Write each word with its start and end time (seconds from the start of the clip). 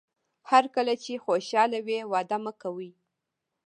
هر 0.49 0.63
کله 0.75 0.93
چې 1.03 1.21
خوشاله 1.25 1.79
وئ 1.85 1.99
وعده 2.11 2.37
مه 2.43 2.51
کوئ. 2.61 2.91